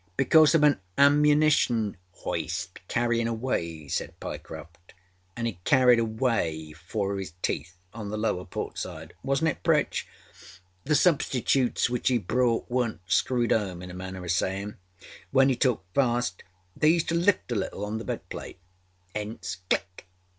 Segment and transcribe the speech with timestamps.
[0.17, 4.95] âBecause of an ammunition hoist carryinâ away,â said Pyecroft.
[5.37, 10.07] âAnd it carried away four of âis teethâon the lower port side, wasnât it, Pritch?
[10.85, 14.75] The substitutes which he bought werenât screwed home in a manner oâ sayinâ.
[15.29, 16.41] When he talked fast
[16.75, 18.57] they used to lift a little on the bed plate.
[19.15, 20.05] âEnce, âClick.